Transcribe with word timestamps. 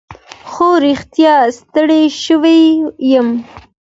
خو 0.49 0.67
رښتیا 0.85 1.35
ستړی 1.57 2.03
شوی 2.23 2.59
یم. 3.11 3.29